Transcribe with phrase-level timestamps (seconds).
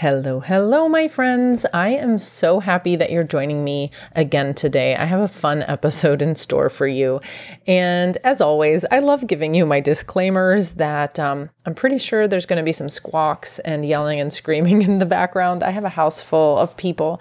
[0.00, 1.66] Hello, hello, my friends.
[1.74, 4.94] I am so happy that you're joining me again today.
[4.94, 7.20] I have a fun episode in store for you.
[7.66, 12.46] And as always, I love giving you my disclaimers that um, I'm pretty sure there's
[12.46, 15.64] going to be some squawks and yelling and screaming in the background.
[15.64, 17.20] I have a house full of people.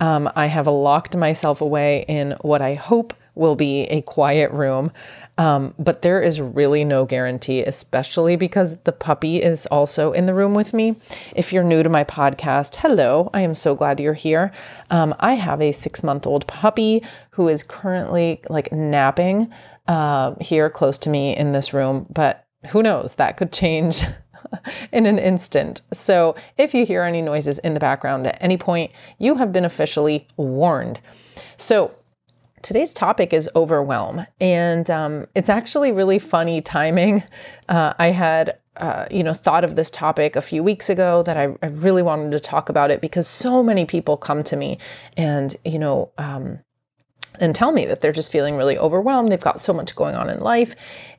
[0.00, 4.92] Um, I have locked myself away in what I hope will be a quiet room.
[5.36, 10.34] Um, but there is really no guarantee, especially because the puppy is also in the
[10.34, 10.96] room with me.
[11.34, 14.52] If you're new to my podcast, hello, I am so glad you're here.
[14.90, 19.52] Um, I have a six month old puppy who is currently like napping
[19.88, 24.04] uh, here close to me in this room, but who knows, that could change.
[24.92, 25.80] in an instant.
[25.92, 29.64] So, if you hear any noises in the background at any point, you have been
[29.64, 31.00] officially warned.
[31.56, 31.92] So,
[32.64, 37.22] today's topic is overwhelm, and um, it's actually really funny timing.
[37.68, 41.36] Uh, I had uh, you know, thought of this topic a few weeks ago that
[41.36, 44.78] I, I, really wanted to talk about it because so many people come to me
[45.16, 46.58] and, you know, um,
[47.38, 49.30] and tell me that they're just feeling really overwhelmed.
[49.30, 50.74] They've got so much going on in life.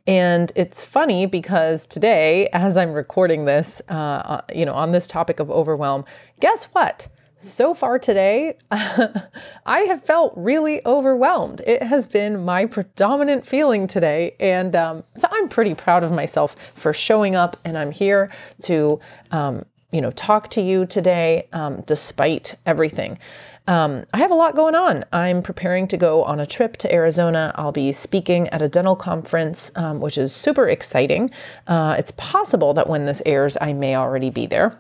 [0.06, 5.08] And it's funny because today, as I'm recording this, uh, uh you know, on this
[5.08, 6.04] topic of overwhelm,
[6.42, 7.08] guess what?
[7.38, 11.62] So far today, I have felt really overwhelmed.
[11.62, 14.36] It has been my predominant feeling today.
[14.40, 17.58] And um, so I'm pretty proud of myself for showing up.
[17.66, 18.32] And I'm here
[18.64, 19.00] to,
[19.32, 23.20] um, you know, talk to you today um, despite everything.
[23.68, 25.06] Um, I have a lot going on.
[25.12, 27.52] I'm preparing to go on a trip to Arizona.
[27.56, 31.32] I'll be speaking at a dental conference, um, which is super exciting.
[31.66, 34.78] Uh, it's possible that when this airs, I may already be there.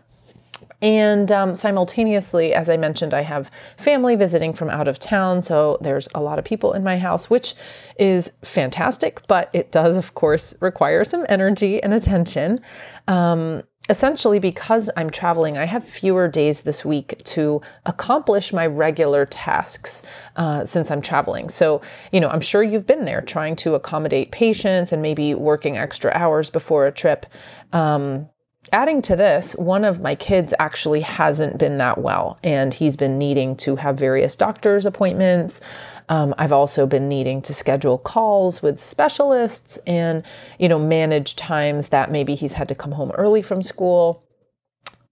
[0.81, 5.42] And um, simultaneously, as I mentioned, I have family visiting from out of town.
[5.42, 7.56] So there's a lot of people in my house, which
[7.98, 12.62] is fantastic, but it does, of course, require some energy and attention.
[13.08, 19.26] Um, essentially, because I'm traveling, I have fewer days this week to accomplish my regular
[19.26, 20.02] tasks
[20.36, 21.50] uh, since I'm traveling.
[21.50, 21.81] So,
[22.12, 26.12] you know, I'm sure you've been there trying to accommodate patients and maybe working extra
[26.13, 27.25] hours before a trip.
[27.72, 28.30] Um,
[28.72, 33.18] adding to this, one of my kids actually hasn't been that well, and he's been
[33.18, 35.62] needing to have various doctor's appointments.
[36.09, 40.24] Um, I've also been needing to schedule calls with specialists and,
[40.59, 44.25] you know, manage times that maybe he's had to come home early from school.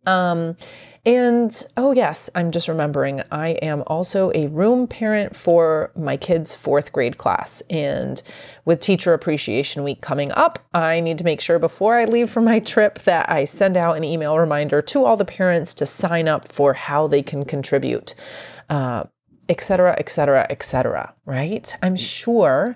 [0.06, 0.58] Um,
[1.06, 6.56] and oh, yes, I'm just remembering I am also a room parent for my kids'
[6.56, 7.62] fourth grade class.
[7.70, 8.22] And
[8.64, 12.40] with Teacher Appreciation Week coming up, I need to make sure before I leave for
[12.40, 16.30] my trip that I send out an email reminder to all the parents to sign
[16.30, 18.16] up for how they can contribute,
[18.70, 19.04] uh,
[19.50, 21.76] et cetera, et cetera, et cetera, right?
[21.82, 22.76] I'm sure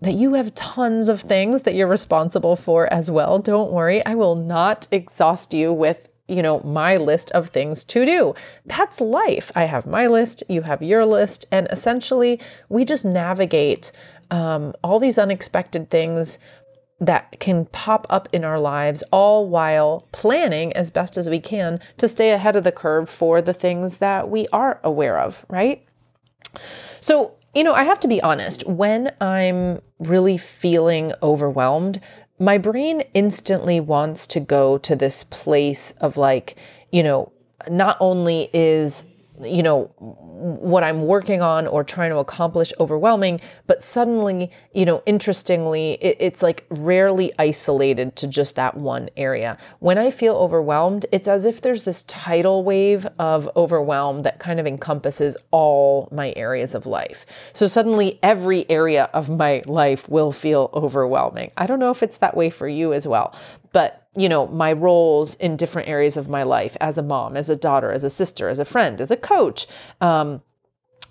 [0.00, 3.40] that you have tons of things that you're responsible for as well.
[3.40, 8.06] Don't worry, I will not exhaust you with you know, my list of things to
[8.06, 8.34] do.
[8.64, 9.52] That's life.
[9.54, 13.92] I have my list, you have your list, and essentially we just navigate
[14.30, 16.38] um, all these unexpected things
[17.00, 21.80] that can pop up in our lives, all while planning as best as we can
[21.98, 25.84] to stay ahead of the curve for the things that we are aware of, right?
[27.00, 32.00] So, you know, I have to be honest, when I'm really feeling overwhelmed,
[32.38, 36.56] my brain instantly wants to go to this place of like,
[36.90, 37.32] you know,
[37.68, 39.06] not only is
[39.42, 45.02] you know what i'm working on or trying to accomplish overwhelming but suddenly you know
[45.06, 49.58] interestingly it, it's like rarely isolated to just that one area.
[49.80, 54.60] When i feel overwhelmed it's as if there's this tidal wave of overwhelm that kind
[54.60, 57.26] of encompasses all my areas of life.
[57.52, 61.50] So suddenly every area of my life will feel overwhelming.
[61.56, 63.34] I don't know if it's that way for you as well
[63.74, 67.50] but you know, my roles in different areas of my life as a mom, as
[67.50, 69.66] a daughter, as a sister, as a friend, as a coach,
[70.00, 70.40] um,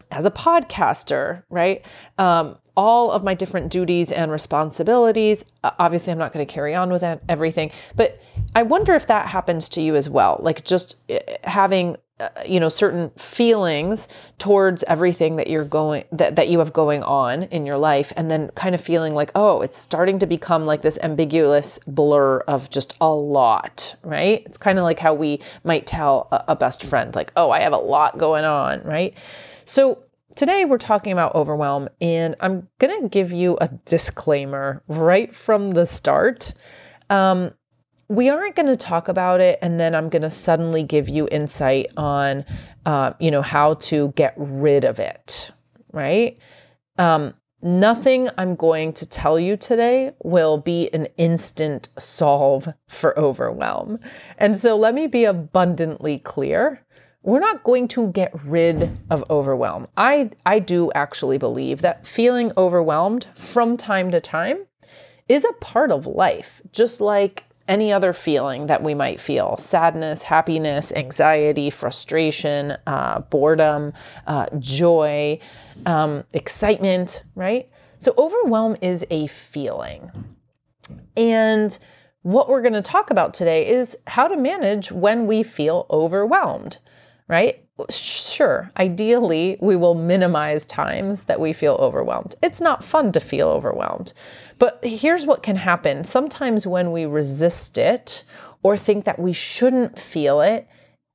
[0.09, 1.85] as a podcaster, right?
[2.17, 5.43] Um, all of my different duties and responsibilities.
[5.63, 8.21] Obviously, I'm not going to carry on with everything, but
[8.55, 10.39] I wonder if that happens to you as well.
[10.41, 14.07] Like just uh, having, uh, you know, certain feelings
[14.37, 18.29] towards everything that you're going that that you have going on in your life, and
[18.29, 22.69] then kind of feeling like, oh, it's starting to become like this ambiguous blur of
[22.69, 24.43] just a lot, right?
[24.45, 27.61] It's kind of like how we might tell a, a best friend, like, oh, I
[27.61, 29.15] have a lot going on, right?
[29.65, 30.03] So
[30.35, 35.71] Today, we're talking about overwhelm, and I'm going to give you a disclaimer right from
[35.71, 36.55] the start.
[37.07, 37.51] Um,
[38.07, 41.27] we aren't going to talk about it, and then I'm going to suddenly give you
[41.31, 42.45] insight on,
[42.85, 45.51] uh, you know, how to get rid of it,
[45.91, 46.37] right?
[46.97, 47.33] Um,
[47.65, 53.99] Nothing I'm going to tell you today will be an instant solve for overwhelm.
[54.37, 56.85] And so let me be abundantly clear.
[57.21, 59.87] We're not going to get rid of overwhelm.
[59.95, 64.65] I, I do actually believe that feeling overwhelmed from time to time
[65.29, 70.21] is a part of life, just like any other feeling that we might feel sadness,
[70.21, 73.93] happiness, anxiety, frustration, uh, boredom,
[74.27, 75.39] uh, joy,
[75.85, 77.69] um, excitement, right?
[77.99, 80.11] So, overwhelm is a feeling.
[81.15, 81.77] And
[82.21, 86.77] what we're going to talk about today is how to manage when we feel overwhelmed,
[87.27, 87.62] right?
[87.89, 92.35] Sure, ideally, we will minimize times that we feel overwhelmed.
[92.43, 94.13] It's not fun to feel overwhelmed.
[94.59, 98.25] But here's what can happen sometimes when we resist it
[98.61, 100.67] or think that we shouldn't feel it,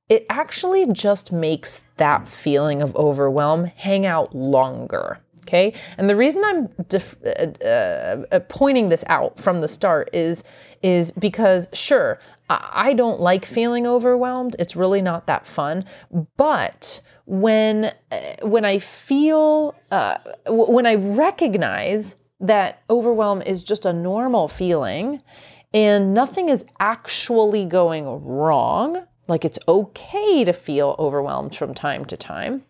[0.09, 5.21] it actually just makes that feeling of overwhelm hang out longer.
[5.49, 5.73] Okay.
[5.97, 10.45] And the reason I'm def- uh, uh, uh pointing this out from the start is,
[10.83, 14.57] is because sure, I don't like feeling overwhelmed.
[14.59, 15.85] It's really not that fun.
[16.37, 23.93] But when uh, when I feel uh, when I recognize that overwhelm is just a
[23.93, 25.23] normal feeling
[25.75, 28.97] and nothing is actually going wrong,
[29.29, 32.63] like it's okay to feel overwhelmed from time to time,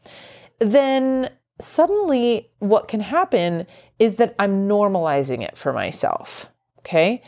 [0.58, 1.30] then
[1.60, 3.66] suddenly what can happen
[3.99, 6.46] is that I'm normalizing it for myself.
[6.81, 7.22] Okay.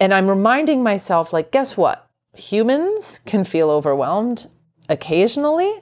[0.00, 2.06] And I'm reminding myself, like, guess what?
[2.34, 4.46] Humans can feel overwhelmed
[4.88, 5.72] occasionally,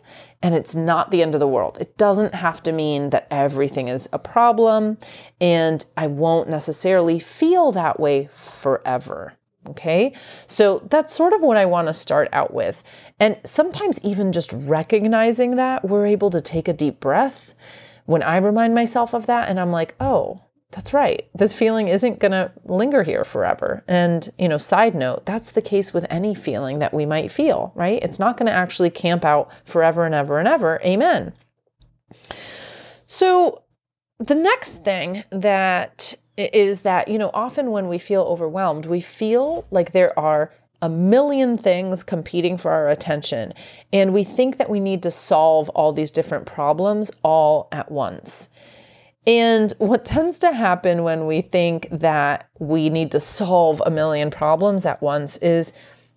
[0.43, 1.78] and it's not the end of the world.
[1.81, 4.99] It doesn't have to mean that everything is a problem,
[5.40, 9.34] and I won't necessarily feel that way forever.
[9.70, 10.12] Okay,
[10.46, 12.82] so that's sort of what I want to start out with.
[13.19, 17.55] And sometimes, even just recognizing that, we're able to take a deep breath
[18.06, 21.28] when I remind myself of that, and I'm like, oh, that's right.
[21.34, 23.84] This feeling isn't going to linger here forever.
[23.87, 27.72] And, you know, side note, that's the case with any feeling that we might feel,
[27.76, 28.02] right?
[28.02, 30.81] It's not going to actually camp out forever and ever and ever.
[30.84, 31.32] Amen.
[33.06, 33.62] So,
[34.19, 39.64] the next thing that is that, you know, often when we feel overwhelmed, we feel
[39.70, 40.50] like there are
[40.82, 43.54] a million things competing for our attention.
[43.92, 48.48] And we think that we need to solve all these different problems all at once.
[49.26, 54.31] And what tends to happen when we think that we need to solve a million
[54.31, 55.72] problems at once is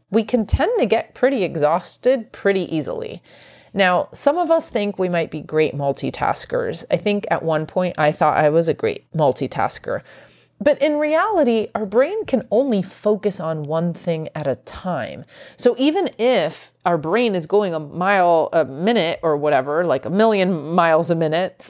[0.10, 3.22] we can tend to get pretty exhausted pretty easily.
[3.74, 6.86] Now, some of us think we might be great multitaskers.
[6.90, 10.02] I think at one point I thought I was a great multitasker.
[10.60, 15.26] But in reality, our brain can only focus on one thing at a time.
[15.56, 20.10] So even if our brain is going a mile a minute or whatever, like a
[20.10, 21.62] million miles a minute,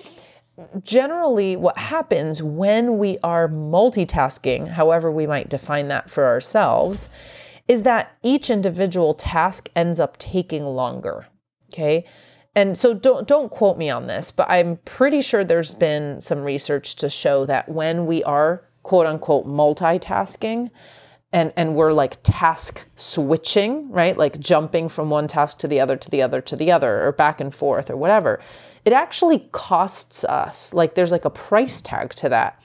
[0.84, 7.10] generally what happens when we are multitasking, however we might define that for ourselves,
[7.68, 11.28] is that each individual task ends up taking longer.
[11.74, 12.06] Okay?
[12.56, 16.44] And so don't don't quote me on this, but I'm pretty sure there's been some
[16.44, 20.72] research to show that when we are quote unquote multitasking
[21.32, 24.18] and and we're like task switching, right?
[24.18, 27.12] Like jumping from one task to the other to the other to the other or
[27.12, 28.40] back and forth or whatever
[28.88, 30.74] it actually costs us.
[30.74, 32.64] Like there's like a price tag to that.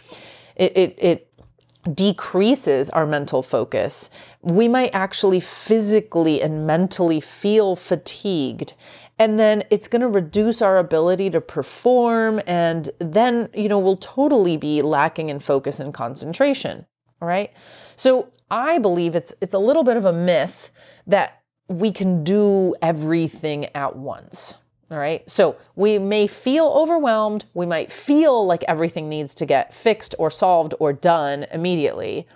[0.54, 4.08] It, it, it decreases our mental focus.
[4.42, 8.74] We might actually physically and mentally feel fatigued.
[9.18, 12.40] And then it's going to reduce our ability to perform.
[12.46, 16.86] And then, you know, we'll totally be lacking in focus and concentration.
[17.20, 17.52] All right.
[17.96, 20.70] So I believe it's it's a little bit of a myth
[21.06, 24.58] that we can do everything at once.
[24.90, 25.28] All right.
[25.30, 27.44] So we may feel overwhelmed.
[27.54, 32.26] We might feel like everything needs to get fixed or solved or done immediately,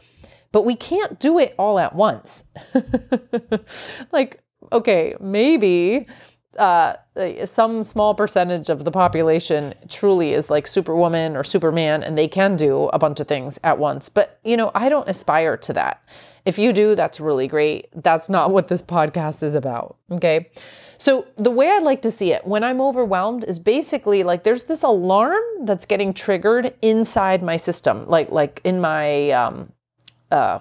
[0.57, 2.43] but we can't do it all at once.
[4.11, 6.07] like, okay, maybe
[6.59, 6.95] uh,
[7.45, 12.57] some small percentage of the population truly is like Superwoman or Superman and they can
[12.57, 14.09] do a bunch of things at once.
[14.09, 16.03] But, you know, I don't aspire to that.
[16.47, 17.89] If you do, that's really great.
[17.95, 19.99] That's not what this podcast is about.
[20.11, 20.49] Okay.
[20.97, 24.63] So the way I like to see it when I'm overwhelmed is basically like there's
[24.63, 29.73] this alarm that's getting triggered inside my system, like like in my um
[30.31, 30.61] uh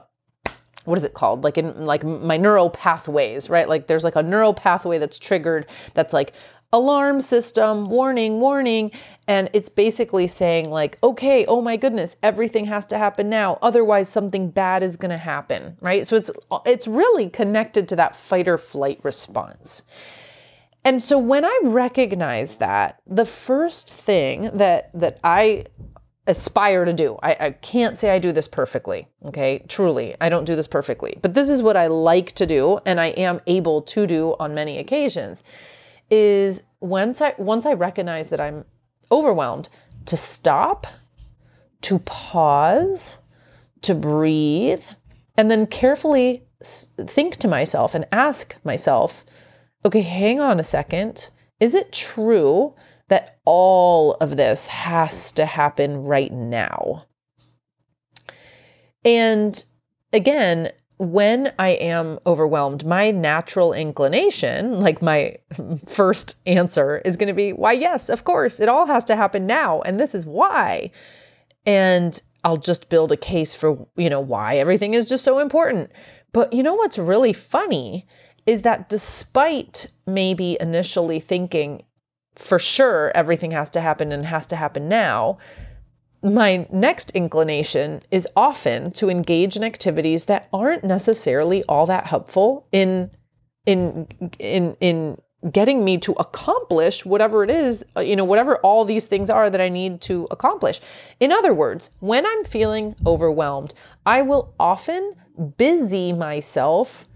[0.86, 1.44] what is it called?
[1.44, 3.68] Like in like my neural pathways, right?
[3.68, 6.34] Like there's like a neural pathway that's triggered that's like
[6.72, 8.92] alarm system, warning, warning,
[9.28, 14.10] and it's basically saying like, okay, oh my goodness, everything has to happen now, otherwise
[14.10, 16.06] something bad is going to happen, right?
[16.06, 16.32] So it's
[16.66, 19.82] it's really connected to that fight or flight response.
[20.84, 25.66] And so when I recognize that, the first thing that that I
[26.28, 27.18] aspire to do.
[27.22, 29.08] I, I, can't say I do this perfectly.
[29.26, 29.64] Okay.
[29.68, 33.00] Truly, I don't do this perfectly, but this is what I like to do and
[33.00, 35.44] I am able to do on many occasions
[36.10, 38.66] is once I once I recognize that I'm
[39.12, 39.70] overwhelmed
[40.06, 40.88] to stop,
[41.82, 43.18] to pause,
[43.82, 44.84] to breathe,
[45.38, 49.26] and then carefully think to myself and ask myself,
[49.84, 51.28] okay, hang on a second.
[51.60, 52.74] Is it true
[53.08, 57.06] that all of this has to happen right now?
[59.04, 59.64] And
[60.12, 65.38] again, when I am overwhelmed, my natural inclination, like my
[65.88, 69.46] first answer, is going to be, why, yes, of course, it all has to happen
[69.46, 69.82] now.
[69.82, 70.92] And this is why.
[71.66, 75.92] And I'll just build a case for, you know, why everything is just so important.
[76.32, 78.08] But you know what's really funny
[78.46, 81.84] is that despite maybe initially thinking
[82.36, 85.40] for sure everything has to happen and has to happen now,
[86.22, 92.68] my next inclination is often to engage in activities that aren't necessarily all that helpful
[92.72, 93.12] in
[93.66, 94.08] in
[94.40, 95.18] in in
[95.52, 99.50] getting me to accomplish whatever it is, uh, you know, whatever all these things are
[99.50, 100.82] that I need to accomplish.
[101.20, 103.74] In other words, when I'm feeling overwhelmed,
[104.06, 105.14] I will often
[105.58, 107.08] busy myself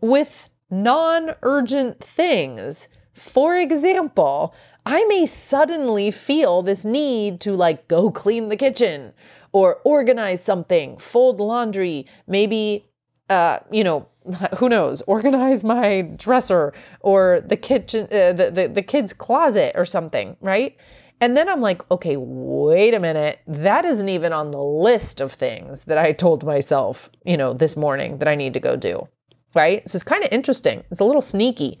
[0.00, 2.88] with non-urgent things.
[3.24, 4.54] For example,
[4.86, 9.12] I may suddenly feel this need to like go clean the kitchen
[9.52, 12.86] or organize something, fold laundry, maybe,
[13.30, 14.06] uh, you know,
[14.58, 19.84] who knows, organize my dresser or the kitchen, uh, the, the, the kid's closet or
[19.84, 20.76] something, right?
[21.20, 23.40] And then I'm like, okay, wait a minute.
[23.46, 27.76] That isn't even on the list of things that I told myself, you know, this
[27.76, 29.08] morning that I need to go do.
[29.54, 29.88] Right.
[29.88, 30.84] So it's kind of interesting.
[30.90, 31.80] It's a little sneaky.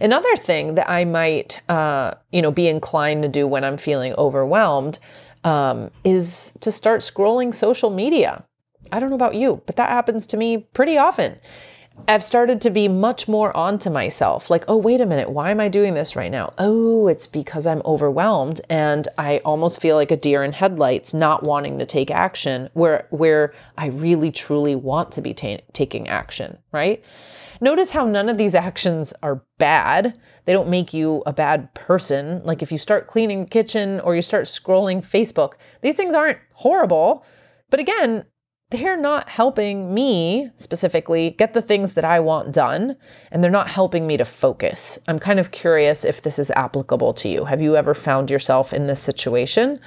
[0.00, 4.14] Another thing that I might, uh, you know, be inclined to do when I'm feeling
[4.16, 4.98] overwhelmed
[5.44, 8.44] um, is to start scrolling social media.
[8.92, 11.38] I don't know about you, but that happens to me pretty often.
[12.08, 14.50] I've started to be much more onto myself.
[14.50, 16.54] Like, oh, wait a minute, why am I doing this right now?
[16.56, 21.42] Oh, it's because I'm overwhelmed and I almost feel like a deer in headlights, not
[21.42, 26.58] wanting to take action where where I really truly want to be ta- taking action,
[26.72, 27.02] right?
[27.60, 30.18] Notice how none of these actions are bad.
[30.46, 32.42] They don't make you a bad person.
[32.44, 36.38] Like if you start cleaning the kitchen or you start scrolling Facebook, these things aren't
[36.54, 37.24] horrible.
[37.68, 38.24] But again,
[38.70, 42.96] they're not helping me specifically get the things that I want done,
[43.30, 44.98] and they're not helping me to focus.
[45.08, 47.44] I'm kind of curious if this is applicable to you.
[47.44, 49.80] Have you ever found yourself in this situation?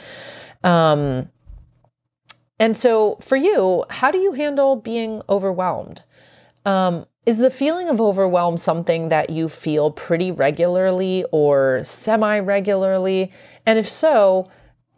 [0.66, 1.30] Um,
[2.60, 6.04] and so, for you, how do you handle being overwhelmed?
[6.66, 13.32] Um, is the feeling of overwhelm something that you feel pretty regularly or semi regularly?
[13.66, 14.50] And if so,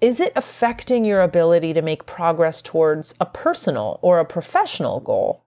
[0.01, 5.43] is it affecting your ability to make progress towards a personal or a professional goal?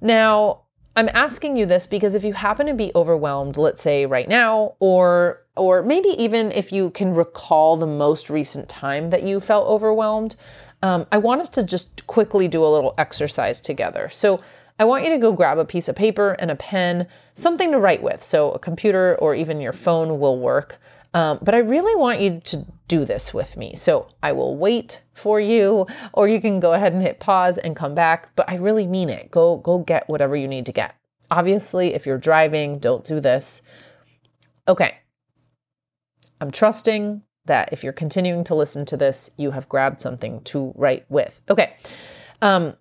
[0.00, 0.62] Now,
[0.96, 4.74] I'm asking you this because if you happen to be overwhelmed, let's say right now,
[4.80, 9.68] or or maybe even if you can recall the most recent time that you felt
[9.68, 10.34] overwhelmed,
[10.82, 14.08] um, I want us to just quickly do a little exercise together.
[14.08, 14.40] So
[14.78, 17.78] I want you to go grab a piece of paper and a pen, something to
[17.78, 18.22] write with.
[18.22, 20.78] So a computer or even your phone will work.
[21.14, 23.74] Um, but I really want you to do this with me.
[23.76, 27.74] So I will wait for you, or you can go ahead and hit pause and
[27.74, 28.36] come back.
[28.36, 29.30] But I really mean it.
[29.30, 30.94] Go go get whatever you need to get.
[31.30, 33.62] Obviously, if you're driving, don't do this.
[34.66, 34.94] Okay.
[36.40, 40.72] I'm trusting that if you're continuing to listen to this, you have grabbed something to
[40.76, 41.40] write with.
[41.50, 41.74] Okay.
[42.40, 42.74] Um,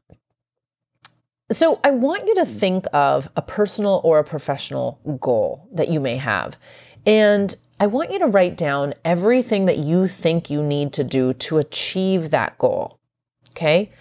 [1.52, 6.00] so I want you to think of a personal or a professional goal that you
[6.00, 6.58] may have.
[7.06, 11.34] And I want you to write down everything that you think you need to do
[11.34, 13.00] to achieve that goal.
[13.52, 13.92] Okay.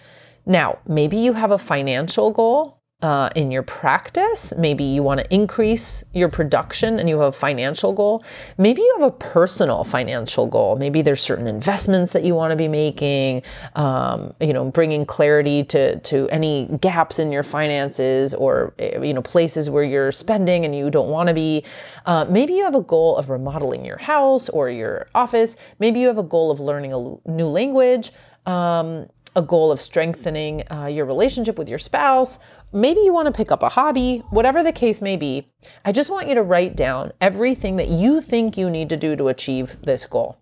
[0.45, 4.53] Now, maybe you have a financial goal uh, in your practice.
[4.57, 8.23] Maybe you want to increase your production and you have a financial goal.
[8.57, 10.77] Maybe you have a personal financial goal.
[10.77, 13.43] Maybe there's certain investments that you want to be making,
[13.75, 19.21] um, you know, bringing clarity to, to any gaps in your finances or, you know,
[19.21, 21.65] places where you're spending and you don't want to be.
[22.03, 25.55] Uh, maybe you have a goal of remodeling your house or your office.
[25.77, 28.11] Maybe you have a goal of learning a new language.
[28.47, 32.39] Um, a goal of strengthening uh, your relationship with your spouse
[32.73, 35.47] maybe you want to pick up a hobby, whatever the case may be.
[35.85, 39.15] I just want you to write down everything that you think you need to do
[39.15, 40.37] to achieve this goal.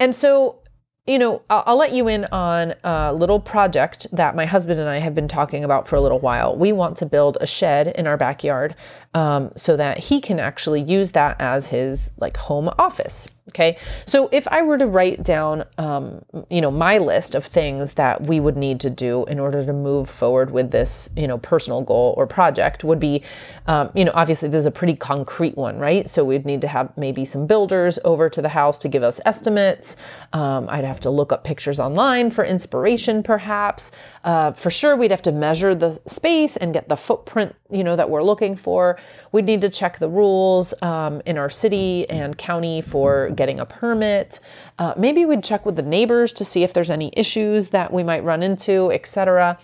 [0.00, 0.60] And so,
[1.06, 4.88] you know, I'll, I'll, let you in on a little project that my husband and
[4.88, 6.56] I have been talking about for a little while.
[6.56, 8.74] We want to build a shed in our backyard
[9.18, 13.28] um, so that he can actually use that as his like home office.
[13.48, 17.94] Okay, so if I were to write down, um, you know, my list of things
[17.94, 21.38] that we would need to do in order to move forward with this, you know,
[21.38, 23.22] personal goal or project, would be,
[23.66, 26.06] um, you know, obviously this is a pretty concrete one, right?
[26.06, 29.18] So we'd need to have maybe some builders over to the house to give us
[29.24, 29.96] estimates.
[30.34, 33.92] Um, I'd have to look up pictures online for inspiration, perhaps.
[34.22, 37.96] Uh, for sure, we'd have to measure the space and get the footprint, you know,
[37.96, 38.98] that we're looking for.
[39.32, 43.66] We'd need to check the rules um, in our city and county for getting a
[43.66, 44.40] permit.
[44.78, 48.02] Uh, maybe we'd check with the neighbors to see if there's any issues that we
[48.02, 49.58] might run into, etc.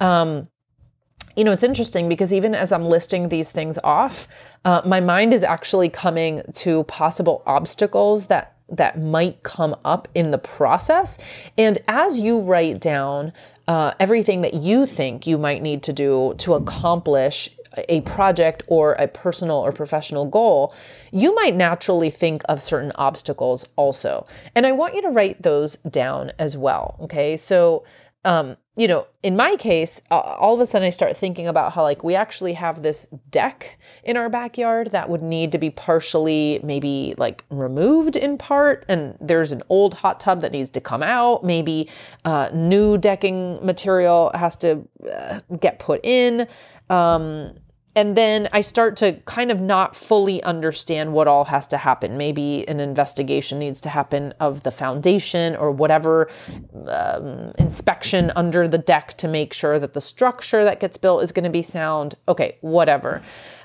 [0.00, 0.48] Um,
[1.36, 4.26] you know, it's interesting because even as I'm listing these things off,
[4.64, 10.30] uh, my mind is actually coming to possible obstacles that that might come up in
[10.30, 11.16] the process.
[11.56, 13.32] And as you write down
[13.68, 17.50] uh, everything that you think you might need to do to accomplish
[17.88, 20.74] a project or a personal or professional goal,
[21.12, 24.26] you might naturally think of certain obstacles also.
[24.54, 26.96] And I want you to write those down as well.
[27.02, 27.36] Okay.
[27.36, 27.84] So,
[28.24, 31.72] um, you know, in my case, uh, all of a sudden I start thinking about
[31.72, 35.70] how, like, we actually have this deck in our backyard that would need to be
[35.70, 38.84] partially maybe like removed in part.
[38.88, 41.42] And there's an old hot tub that needs to come out.
[41.42, 41.88] Maybe
[42.24, 46.46] uh, new decking material has to uh, get put in.
[46.88, 47.54] Um,
[47.94, 52.16] and then I start to kind of not fully understand what all has to happen.
[52.16, 56.30] Maybe an investigation needs to happen of the foundation or whatever
[56.86, 61.32] um, inspection under the deck to make sure that the structure that gets built is
[61.32, 62.14] going to be sound.
[62.28, 63.22] Okay, whatever.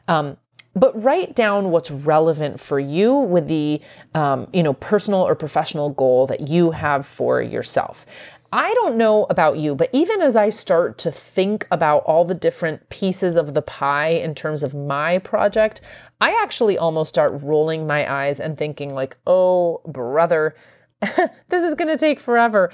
[0.07, 0.37] Um,
[0.75, 3.81] but write down what's relevant for you with the
[4.15, 8.05] um, you know personal or professional goal that you have for yourself
[8.55, 12.35] I don't know about you, but even as I start to think about all the
[12.35, 15.81] different pieces of the pie in terms of my project,
[16.21, 20.55] I actually almost start rolling my eyes and thinking, like, oh, brother,
[21.01, 22.69] this is going to take forever.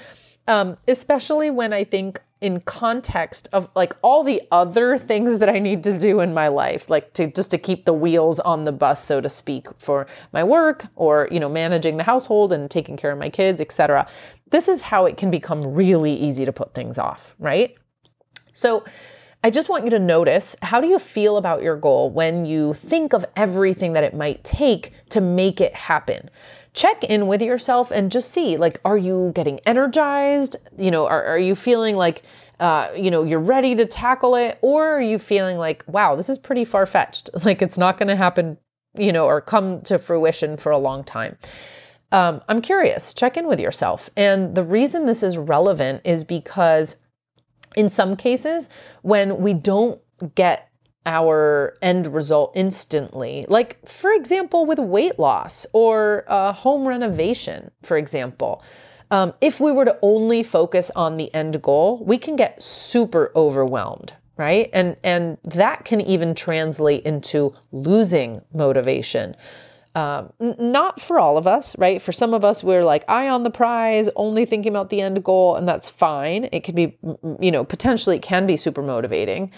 [0.50, 5.58] Um, especially when I think in context of like all the other things that I
[5.58, 8.72] need to do in my life, like to just to keep the wheels on the
[8.72, 12.96] bus, so to speak, for my work or you know managing the household and taking
[12.96, 14.08] care of my kids, etc
[14.50, 17.76] this is how it can become really easy to put things off, right?
[18.52, 18.84] So,
[19.42, 22.74] I just want you to notice how do you feel about your goal when you
[22.74, 26.28] think of everything that it might take to make it happen?
[26.72, 30.56] Check in with yourself and just see like, are you getting energized?
[30.78, 32.22] You know, are, are you feeling like,
[32.58, 34.58] uh, you know, you're ready to tackle it?
[34.62, 37.30] Or are you feeling like, wow, this is pretty far fetched?
[37.44, 38.58] Like, it's not going to happen,
[38.96, 41.36] you know, or come to fruition for a long time
[42.12, 44.10] um, I'm curious, check in with yourself.
[44.16, 46.96] And the reason this is relevant is because
[47.76, 48.68] in some cases,
[49.02, 50.00] when we don't
[50.34, 50.68] get
[51.06, 57.96] our end result instantly, like for example, with weight loss or a home renovation, for
[57.96, 58.62] example.
[59.10, 63.32] Um, if we were to only focus on the end goal, we can get super
[63.34, 64.70] overwhelmed, right?
[64.72, 69.36] And and that can even translate into losing motivation.
[69.92, 72.00] Um, not for all of us, right?
[72.00, 75.24] For some of us, we're like eye on the prize, only thinking about the end
[75.24, 76.48] goal, and that's fine.
[76.52, 76.96] It can be,
[77.40, 79.50] you know, potentially it can be super motivating.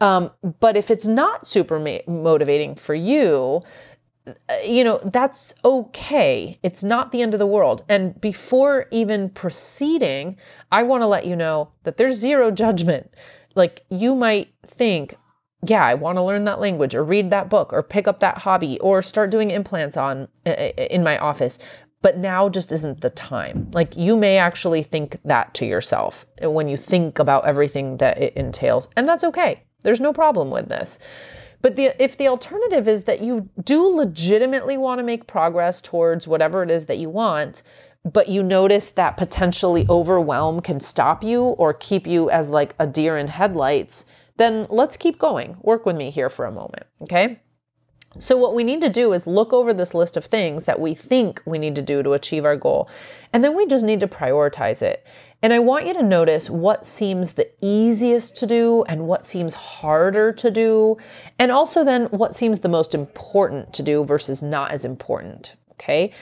[0.00, 0.30] Um,
[0.60, 3.62] but if it's not super ma- motivating for you,
[4.26, 4.32] uh,
[4.64, 6.58] you know, that's okay.
[6.62, 7.84] It's not the end of the world.
[7.88, 10.36] And before even proceeding,
[10.70, 13.12] I want to let you know that there's zero judgment.
[13.54, 15.16] Like you might think,
[15.66, 18.38] yeah, I want to learn that language or read that book or pick up that
[18.38, 21.58] hobby or start doing implants on in my office.
[22.00, 23.72] But now just isn't the time.
[23.72, 28.34] Like you may actually think that to yourself when you think about everything that it
[28.36, 28.88] entails.
[28.94, 29.64] And that's okay.
[29.82, 30.98] There's no problem with this.
[31.60, 36.28] But the, if the alternative is that you do legitimately want to make progress towards
[36.28, 37.62] whatever it is that you want,
[38.04, 42.86] but you notice that potentially overwhelm can stop you or keep you as like a
[42.86, 44.04] deer in headlights,
[44.36, 45.56] then let's keep going.
[45.62, 47.40] Work with me here for a moment, okay?
[48.18, 50.94] So, what we need to do is look over this list of things that we
[50.94, 52.88] think we need to do to achieve our goal,
[53.32, 55.06] and then we just need to prioritize it.
[55.42, 59.54] And I want you to notice what seems the easiest to do and what seems
[59.54, 60.96] harder to do,
[61.38, 65.54] and also then what seems the most important to do versus not as important.
[65.72, 66.12] Okay?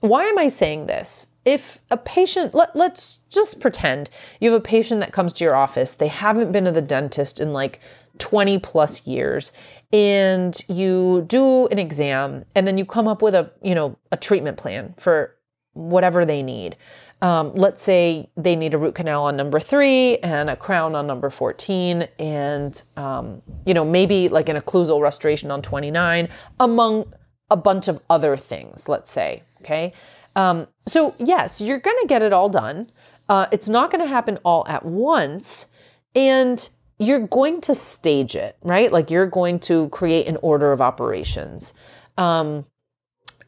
[0.00, 1.28] Why am I saying this?
[1.46, 5.54] if a patient let, let's just pretend you have a patient that comes to your
[5.54, 7.78] office they haven't been to the dentist in like
[8.18, 9.52] 20 plus years
[9.92, 14.16] and you do an exam and then you come up with a you know a
[14.16, 15.34] treatment plan for
[15.72, 16.76] whatever they need
[17.22, 21.06] um, let's say they need a root canal on number three and a crown on
[21.06, 26.28] number 14 and um, you know maybe like an occlusal restoration on 29
[26.60, 27.12] among
[27.50, 29.92] a bunch of other things let's say okay
[30.36, 32.90] Um, so, yes, you're going to get it all done.
[33.26, 35.66] Uh, it's not going to happen all at once.
[36.14, 38.90] And you're going to stage it, right?
[38.90, 41.74] Like you're going to create an order of operations.
[42.16, 42.64] Um,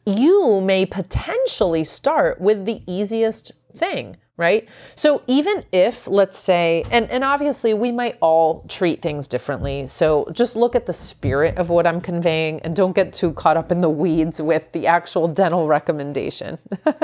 [0.05, 4.67] you may potentially start with the easiest thing, right?
[4.95, 9.87] So even if, let's say, and, and obviously we might all treat things differently.
[9.87, 13.57] So just look at the spirit of what I'm conveying and don't get too caught
[13.57, 16.57] up in the weeds with the actual dental recommendation.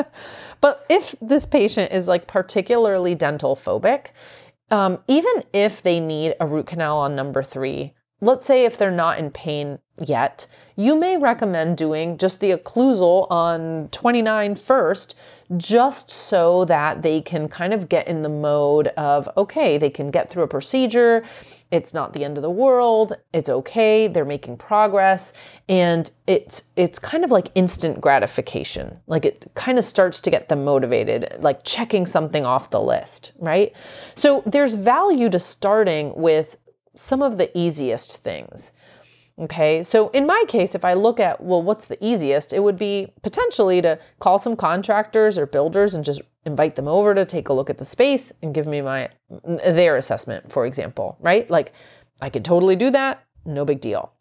[0.61, 4.07] but if this patient is like particularly dental phobic,
[4.71, 8.91] um, even if they need a root canal on number three, let's say if they're
[8.91, 15.15] not in pain yet, you may recommend doing just the occlusal on 29 first,
[15.57, 20.11] just so that they can kind of get in the mode of, okay, they can
[20.11, 21.23] get through a procedure.
[21.71, 23.13] It's not the end of the world.
[23.33, 24.07] It's okay.
[24.07, 25.33] They're making progress.
[25.67, 28.99] And it's it's kind of like instant gratification.
[29.07, 33.33] Like it kind of starts to get them motivated, like checking something off the list,
[33.39, 33.73] right?
[34.15, 36.57] So there's value to starting with
[36.95, 38.71] some of the easiest things.
[39.37, 42.77] Okay, so in my case, if I look at, well, what's the easiest, it would
[42.77, 47.49] be potentially to call some contractors or builders and just invite them over to take
[47.49, 49.09] a look at the space and give me my
[49.43, 51.49] their assessment, for example, right?
[51.49, 51.73] Like
[52.21, 54.11] I could totally do that, no big deal.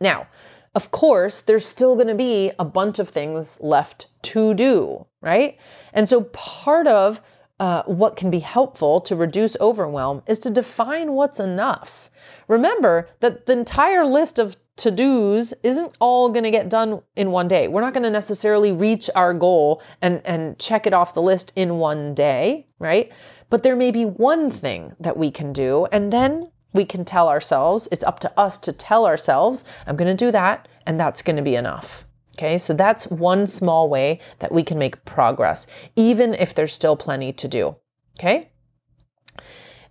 [0.00, 0.28] Now,
[0.74, 5.58] of course, there's still going to be a bunch of things left to do, right?
[5.94, 7.20] And so part of
[7.58, 12.10] uh, what can be helpful to reduce overwhelm is to define what's enough
[12.48, 17.30] Remember that the entire list of to dos isn't all going to get done in
[17.30, 17.66] one day.
[17.66, 21.52] We're not going to necessarily reach our goal and, and check it off the list
[21.56, 23.10] in one day, right?
[23.48, 27.28] But there may be one thing that we can do, and then we can tell
[27.28, 31.22] ourselves, it's up to us to tell ourselves, I'm going to do that, and that's
[31.22, 32.05] going to be enough.
[32.38, 36.96] Okay, so that's one small way that we can make progress, even if there's still
[36.96, 37.76] plenty to do.
[38.18, 38.50] Okay,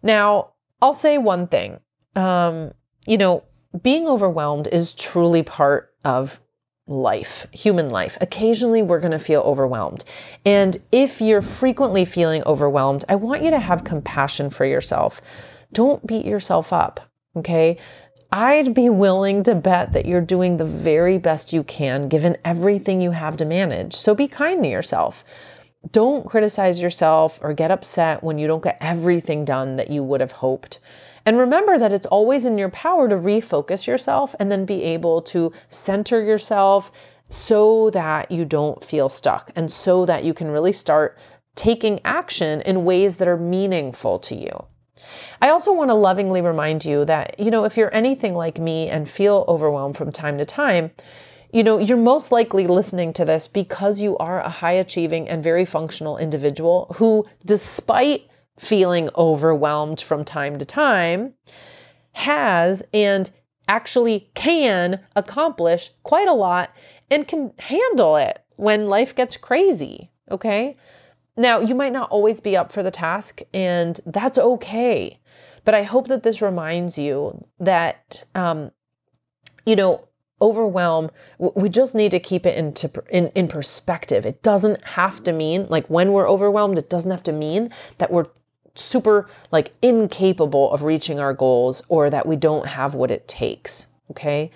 [0.03, 1.79] now I'll say one thing
[2.15, 2.73] um,
[3.05, 3.43] you know,
[3.81, 6.39] being overwhelmed is truly part of
[6.87, 8.17] life, human life.
[8.21, 10.05] Occasionally, we're going to feel overwhelmed.
[10.45, 15.21] And if you're frequently feeling overwhelmed, I want you to have compassion for yourself.
[15.73, 16.99] Don't beat yourself up,
[17.35, 17.79] okay?
[18.31, 23.01] I'd be willing to bet that you're doing the very best you can given everything
[23.01, 23.93] you have to manage.
[23.93, 25.23] So be kind to yourself.
[25.91, 30.21] Don't criticize yourself or get upset when you don't get everything done that you would
[30.21, 30.79] have hoped.
[31.25, 35.21] And remember that it's always in your power to refocus yourself and then be able
[35.23, 36.91] to center yourself
[37.29, 41.17] so that you don't feel stuck and so that you can really start
[41.55, 44.65] taking action in ways that are meaningful to you.
[45.41, 48.89] I also want to lovingly remind you that, you know, if you're anything like me
[48.89, 50.91] and feel overwhelmed from time to time,
[51.51, 55.43] you know, you're most likely listening to this because you are a high achieving and
[55.43, 61.33] very functional individual who, despite feeling overwhelmed from time to time
[62.13, 63.29] has and
[63.67, 66.71] actually can accomplish quite a lot
[67.11, 70.09] and can handle it when life gets crazy.
[70.31, 70.77] Okay.
[71.37, 75.19] Now, you might not always be up for the task, and that's okay.
[75.63, 78.71] But I hope that this reminds you that, um,
[79.65, 80.07] you know,
[80.41, 85.31] overwhelm we just need to keep it into in, in perspective it doesn't have to
[85.31, 87.69] mean like when we're overwhelmed it doesn't have to mean
[87.99, 88.25] that we're
[88.75, 93.87] super like incapable of reaching our goals or that we don't have what it takes.
[94.11, 94.51] Okay.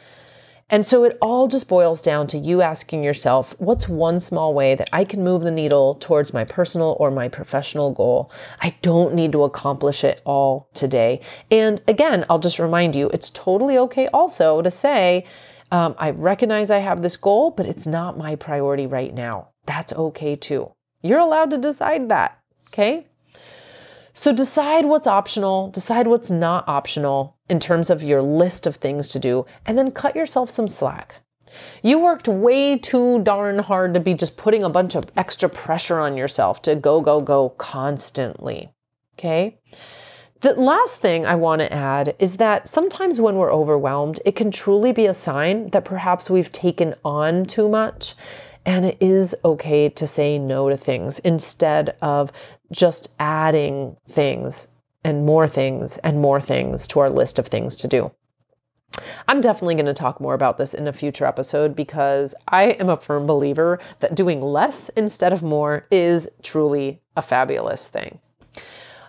[0.71, 4.75] And so it all just boils down to you asking yourself, what's one small way
[4.75, 8.31] that I can move the needle towards my personal or my professional goal?
[8.61, 11.21] I don't need to accomplish it all today.
[11.49, 15.25] And again, I'll just remind you, it's totally okay also to say,
[15.71, 19.49] um, I recognize I have this goal, but it's not my priority right now.
[19.65, 20.71] That's okay too.
[21.01, 22.37] You're allowed to decide that.
[22.67, 23.07] Okay.
[24.19, 29.07] So decide what's optional, decide what's not optional in terms of your list of things
[29.09, 31.15] to do, and then cut yourself some slack.
[31.81, 36.01] You worked way too darn hard to be just putting a bunch of extra pressure
[36.01, 38.73] on yourself to go, go, go constantly.
[39.17, 39.57] Okay?
[40.41, 44.51] The last thing I want to add is that sometimes when we're overwhelmed, it can
[44.51, 48.15] truly be a sign that perhaps we've taken on too much
[48.65, 52.31] and it is okay to say no to things instead of
[52.71, 54.67] just adding things
[55.03, 58.11] and more things and more things to our list of things to do.
[59.27, 62.89] I'm definitely going to talk more about this in a future episode because I am
[62.89, 68.19] a firm believer that doing less instead of more is truly a fabulous thing.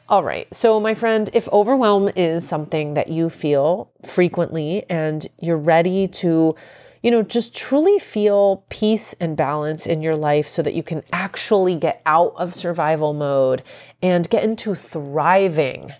[0.08, 5.56] All right, so my friend, if overwhelm is something that you feel frequently and you're
[5.56, 6.56] ready to
[7.02, 11.02] you know, just truly feel peace and balance in your life so that you can
[11.12, 13.62] actually get out of survival mode
[14.02, 15.92] and get into thriving,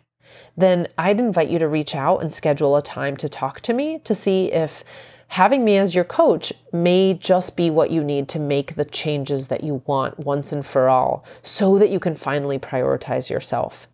[0.57, 4.01] then I'd invite you to reach out and schedule a time to talk to me
[4.05, 4.85] to see if
[5.27, 9.49] having me as your coach may just be what you need to make the changes
[9.49, 13.89] that you want once and for all so that you can finally prioritize yourself.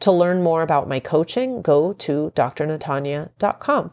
[0.00, 3.92] To learn more about my coaching, go to drnatanya.com.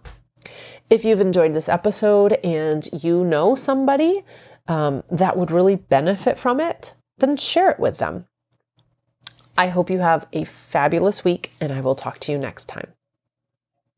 [0.89, 4.23] If you've enjoyed this episode and you know somebody
[4.67, 8.25] um, that would really benefit from it, then share it with them.
[9.57, 12.93] I hope you have a fabulous week, and I will talk to you next time.